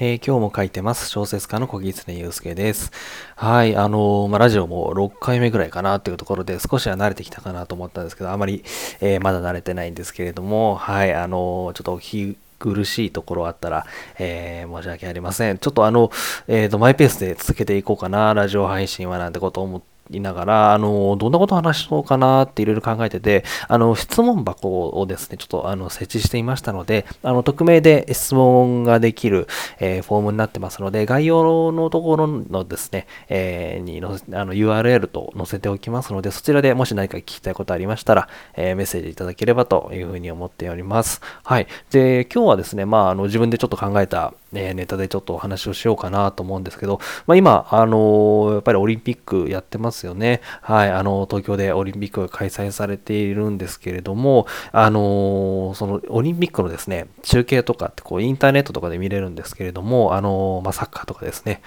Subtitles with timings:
[0.00, 1.10] えー、今日も書いてます。
[1.10, 2.92] 小説家の小木常祐介です。
[3.34, 8.62] はい、あのー、まあ、ラジオも6回目ぐらいかなというところで少しは慣れてきたかなと思ったんですけど、あまり、
[9.00, 13.86] えー、まだ慣れてないんですけれども、はい、あのちょっとお聞き苦しいところあったら、
[14.20, 15.58] えー、申し訳ありません。
[15.58, 16.12] ちょっとあの、
[16.46, 29.46] えっ、ー、と、マイペースで続けていこうかな、ラジオ配信はなんてこと思っていながら、あの、どんなことを話そうかなっていろいろ考えてて、あの、質問箱をですね、ちょっとあの、設置していましたので、あの、匿名で質問ができる、
[29.80, 41.20] えー、フォームになってますので、概要のところのですね、えー、にのあの URL と載せておきますので、そちらでもし何か聞きたいことありましたら、えー、メッセージいただければというふうに思っております。
[41.44, 41.66] はい。
[41.90, 50.40] で、今日はですね、まあ、あの、自分でちょっと考えた、えネタでちょっとお話をしようかなと思うんですけど、まあ、今、あのやっぱりオリンピックやってますよね。
[50.62, 61.62] はい、あの、東京でオリンピックが開催されているんですけれども、あのそのオリンピックのですね、中継とかってこう、インターネットとかで見れるんですけれども、あのまあ、サッカーとかですね、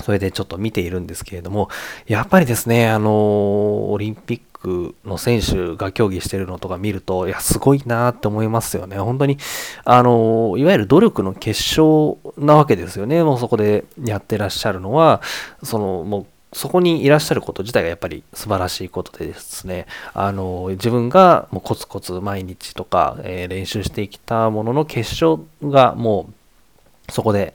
[0.00, 1.68] それでちょっと見ているんですけれども、
[2.06, 8.96] やっぱりですね、あのオリンピッククの選手が競技してるのとか見ると、いや、すごいなって思いますよね。
[8.98, 9.38] 本当に、
[9.84, 13.22] あのいわゆる努力の結晶なわけですよね。
[13.24, 15.20] もうそこでやってらっしゃるのは、
[15.62, 26.28] その、もう、そこにいらっしゃること自体がやっぱり素晴らしいことでですね、あの、自分がもうコツコツ毎日とか、えー、練習してきたものの結晶がも
[27.08, 27.54] うそこで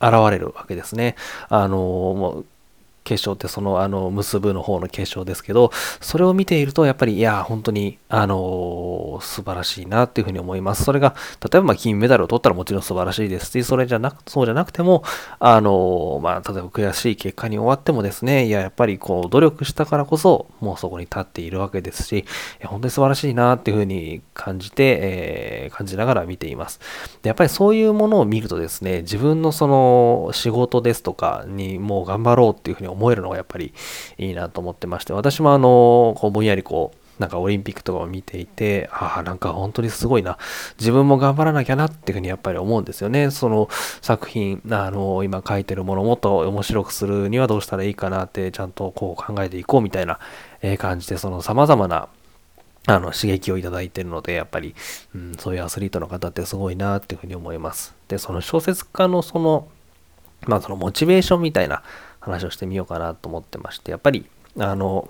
[0.00, 1.16] 現れるわけですね。
[1.48, 2.44] あの、もう
[3.06, 10.84] 結晶ってそのあの結ぶの方の結晶ですけど、それを見ているとやっぱりいや、本当にあの素晴らしいなっていうふうに思います。
[10.84, 11.14] それが、
[11.50, 15.04] 例えば金メダルを取ったらもちろん素晴らしいですし、それじゃなく、そうじゃなくても、
[15.38, 22.24] あのまあ、例えば悔しい結果に終わってもですね、いや、やっぱりこう努力したからこそ、もうそこに立っているわけですし、
[22.64, 26.80] 本当に素晴らしいなっていうふうに感じて、えー、感じながら見ています。
[27.22, 33.72] で、やっぱりそういうものを見るとですね、自分のその仕事ですとかにもう頑張ろうっていうふうに思えるのがやっぱり
[34.18, 40.36] いいなと思ってまして、私もあの、こうぼんやりこう、なんかオリンピックとかを見ていて、ああ、なんか本当にすごいな。
[40.78, 43.30] 自分も頑張らなきゃなっていうふうにやっぱり思うんですよね。
[43.30, 43.68] その
[44.02, 50.18] 作品、あの、今書いてるものもっと面白くするにはどうしたらいいかなってちゃんとこう考えていこうみたいな
[50.78, 52.08] 感じで、その様々な
[52.88, 54.74] あの刺激をいただいてるので、やっぱり、
[55.14, 57.94] うん、そういうアスリートの方ってすごいなっていうふうに思います。
[58.08, 59.68] で、その小説家のその、
[60.46, 61.82] まあそのモチベーションみたいな
[62.30, 64.26] 話をしてみようかなと思ってまして、やっぱり、
[64.58, 65.08] あの、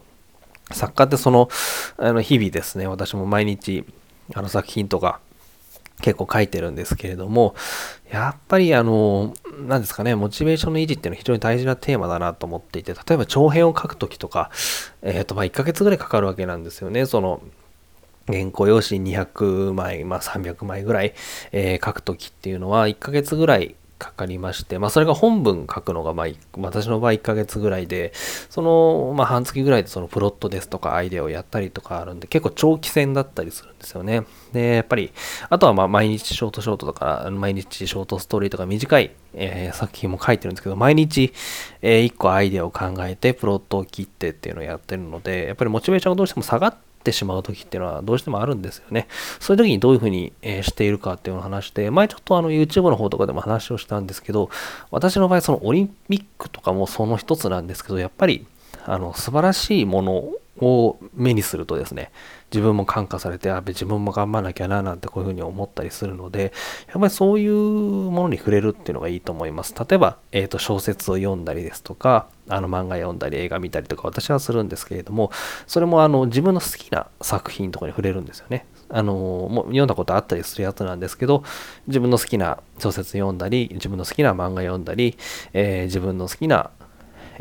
[0.72, 1.49] 作家ってその、
[1.97, 3.84] あの日々ですね、私も毎日、
[4.34, 5.21] あの作品とか
[6.03, 7.54] 結構書いてるんですけれども、
[8.10, 9.34] やっぱりあの、
[9.66, 14.50] 何ですかね、モチベーションの維持っていうのは非常に大事なテーマだなと思っていて、例えば長編を書くときとか、
[15.03, 17.41] えっ、ー、と、まあ1ヶ月ぐらいかかるわけなんですよね、その、
[18.27, 21.15] 原稿用紙200枚、まあ300枚ぐらい、
[21.53, 26.27] えー、書くときっていうのは1ヶ月ぐらいかかりまして、まあ、それが本文書くのが、まあ、
[26.59, 28.12] 私の場合1ヶ月ぐらいで、
[28.51, 34.25] その、まあ、半月ぐらいでそのプロットですとかアイデアをやったりとかあるんで、結構長期戦だったりするんですよね。
[34.53, 35.12] で、やっぱり、
[35.49, 41.33] あとはま毎日ショートショートとか、毎日ショートストーリーとか短い、えー、作品も書いてるんですけど、毎日、
[41.81, 49.06] えー、1個アイデアを考えて、プロットを切ってっていうのをやってるので、やっぱりモチベーションがどうしても下がってってしまう時っていうのはどうしてもあるんですよね。
[49.39, 54.50] そういう時にどういうふうに、えしているかっていうのを話して、前ちょっとあの YouTube の方とかでも話をしたんですけど、
[54.91, 58.47] 私の場合そのオリンピックとかもその一つなんですけど、やっぱり
[58.84, 60.25] あの素晴らしいもの
[60.61, 62.11] を目にするとですね、
[62.53, 66.53] 自分も感化されて、あ、自分も頑張らなきゃななんてこういうふうに思ったりするので、
[66.89, 69.75] やっぱりそういうものに触れるっていうのがいいと思います。
[69.75, 75.31] 例えば、えっ、ー、と、小説を読んだりですとか、あの漫画読んだり映画見たりとか私はするんですけれども、
[75.66, 78.66] それもあの自分の好きな作品とかに触れるんですよね。
[78.89, 81.43] あの、もう読んだことあったりするやつなんですけど、
[81.89, 85.16] 自分の好きな小説読んだり、自分の好きな漫画読んだり、
[85.53, 86.71] えー、自分の好きな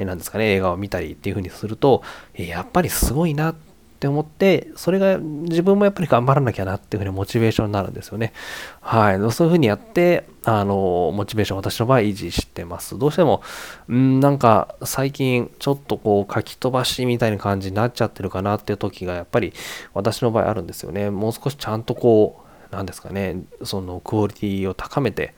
[0.03, 2.03] なんですかね、映画を見たりっていう風にすると、
[2.35, 3.56] やっぱりすごいなっ
[3.97, 8.34] て思って、それが自分もやっぱり頑張らなきゃなっていう風にモチベーションになるんですよね。
[8.81, 9.16] はい。
[9.16, 12.99] そういう風にやって、あの、モチベーション私の場合維持してます。
[12.99, 13.41] どうしても、
[13.90, 19.53] んなんか最近ちょっとこう書き飛ばしみたいな感じになっちゃってるかなっていう時がやっぱり
[19.93, 21.09] 私の場合あるんですよね。
[21.09, 22.41] もう少しちゃんとこ
[22.72, 25.34] う、なんですかね、そのクオリティを高めて、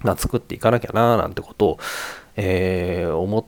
[0.00, 1.78] ま、作っていかなきゃななんてことを、
[2.36, 3.44] えー、思っ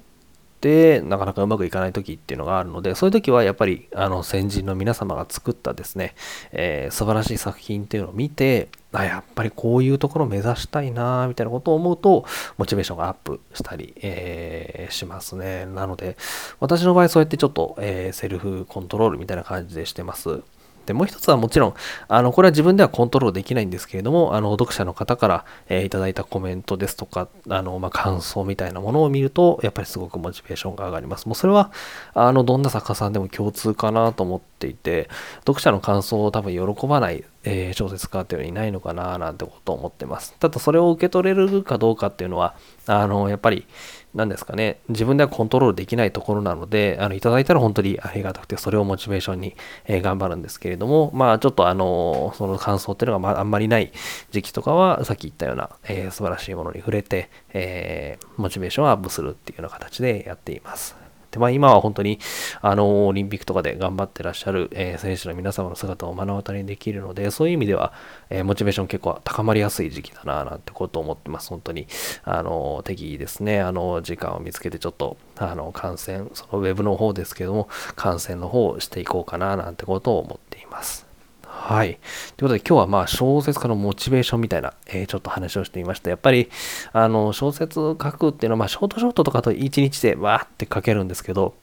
[0.65, 6.15] てなかなかうまくいかない時っていうのがあるのでそういう時はやっぱりあの先人の皆様が作ったですね、
[6.53, 12.25] えー、素晴らしい作品っていうのを見てあやっぱりこういうところを目指したいなみたいなことを思うと
[12.57, 15.67] モチベーションがアップしたり、えー、しますね。
[15.67, 16.17] なので
[16.61, 20.43] 私の場合そうやってちょっと、えー、セルフコントロールみたいな感じでしてます。
[20.87, 21.75] で、もう一つはもちろん、
[22.09, 31.27] あの、これは自分ではコントロールできないんですけれども、あの、読者の方から、えー、いただいたコメントですとか、あの、まあ、感想みたいなものを見ると、やっぱりすごくモチベーションが上がります。
[31.27, 31.73] もうそれは、
[32.15, 35.09] あの、どんな作家さんでも共通かなと思っていて、
[35.41, 40.35] 読者の感想を多分喜ばない、えー、小説家っていうのはいないのかななんてことを思ってます。
[40.39, 42.55] ただ、それを受け取れるかどうかっていうのは、
[42.87, 43.67] あの、やっぱり、
[44.15, 49.57] 何ですかね、自分ではコントロールできないところなので、あの、いただいたら本当にありがたくて、それをモチベーションに、
[49.87, 53.93] えー、頑張るんですけれども、まあ、ちょっとあの、その感想っていうのが、まあ、あんまりない
[54.31, 61.05] 時期とかは、さっき言ったような、えー、素晴らしいものに触れて、えー、モチベーションをアップするっていうような形でやっています。
[61.35, 62.21] で、まあ今は本当に、
[62.61, 67.93] あの、オリンピックとかで頑張ってらっしゃる、えー、選手の皆様の姿を目の当たりにできるので、そういう意味では、
[68.31, 71.51] えー、モチベーション結構高まりやすい時期だな、なんてことを思ってます。
[71.51, 71.87] 本当に、
[72.25, 81.15] あの、適宜ですね、あの、時間を見つけてちょっと、あの、感染、そのウェブの方ですけども、感染の方をしていこうかな、なんてことを思っています。
[81.55, 81.99] はい。
[82.37, 86.11] ということで今日はまあ小説家のモチベーションみたいな、えー、ちょっと話をしてみました。
[86.11, 86.51] やっぱり、
[86.93, 91.55] あの、小説書くっていうのは、まあショートショートとかと1日でわーって書けるんですけど、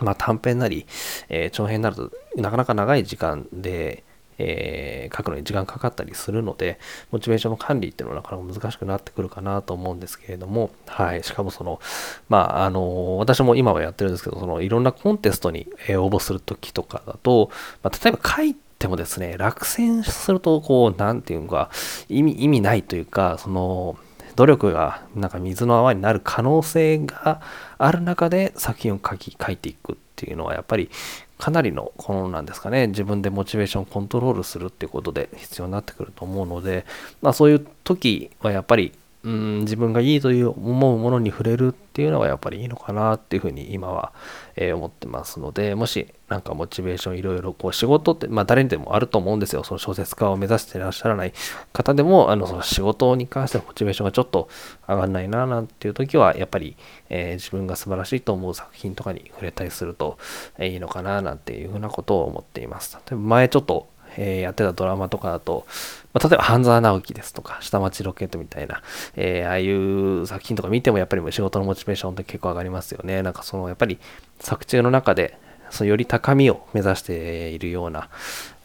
[0.00, 0.86] まあ短編なり、
[1.28, 4.04] えー、長編になるとなかなか長い時間で、
[4.38, 6.78] えー、書くのに時間かかったりするので、
[7.10, 11.22] モチベーションの管理っていうのはなかなか難しくなってくるかなと思うんですけれども、はい。
[11.22, 11.80] しかもその、
[12.28, 17.50] まあ、あの、私も今はやってるんですけど、その、いろんなコンテストに応募するときとかだと、
[17.82, 21.70] まあ、例えば書いてもですね、落選すると、こう、なんていうか、
[22.08, 23.96] 意味、意味ないというか、その、
[24.36, 27.40] 努力がなんか水の泡になる可能性が
[27.78, 30.90] ある中で作品を書き、書いていくっていうのはやっぱり
[31.38, 36.86] かなりのこのなんですかね自分でモチベーションをコントロールするっていうことで必要になってくると思うので、
[37.20, 38.92] まあ、そういう時はやっぱり
[39.26, 44.12] うん自分がいいという思うものに触れるっていうのがやっぱりいいのかなっていうふうに今は、
[44.54, 49.64] えー、思ってますのでもしなんかモチベーションいろいろこう仕事ってまあ誰にでもあると思うんですよ。
[49.64, 51.32] その小説家を目指していらっしゃらない
[51.72, 54.48] 方でもあのその仕事に関してのモチベーションがちょっと
[54.88, 56.76] 上がんないななんていう時はやっぱり、
[57.08, 60.18] えー、自分が素晴らしいと思う作品とかに触れたりすると、
[60.58, 62.94] えー、いいのかななんていうふうなことを思っています。
[62.94, 65.66] 例えば前ちょっとえー、やってたドラマとかだと、
[66.12, 68.82] まあ、例えば半沢直樹ですとか、下町ロケットみたいな、
[69.16, 73.22] えー、ああいう作品とか見てもやっぱり仕事のモチベーションって結構上がりますよね。
[73.22, 73.98] なんかそのやっぱり
[74.40, 75.38] 作中の中で、
[75.70, 78.08] そのより高みを目指しているような、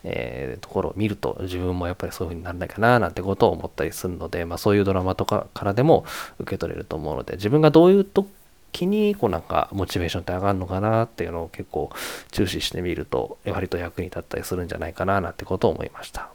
[0.03, 6.05] えー、ところを見ると自分もやっぱりそういう風にならないかななんてことを思ったりするので、まあ、そういうドラマとかからでも
[6.39, 8.25] 受け取れると思うので自分がどういうと
[8.71, 11.91] 気にこうなんかモチベーションって上がるのかなっていうのを結構
[12.31, 16.30] 注視してみると割と役に立ったりするんじゃないかななんてことを思いました。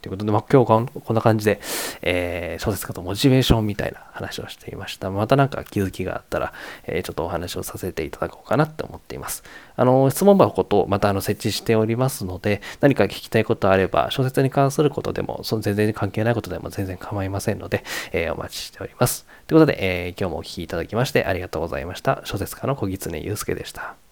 [0.00, 1.60] ということで、まあ、今日はこんな感じで、
[2.02, 5.10] えー、小説家とモチベーションみたいな話をしていました。
[5.10, 6.52] またなんか気づきがあったら、
[6.84, 9.44] えー、ちょっとお話をさせていただこうかなって思っています。
[9.76, 19.26] あの、質問箱とまたあの設置しておりますので、何か聞きたいことあれば、小説に関することでも、その全然関係ないことでも全然構いませんので、えー、お待ちしております。
[19.46, 22.22] ということで、え今日もお聴きいただきましてありがとうございました。
[22.24, 24.09] 小説家の小狐祐介でした。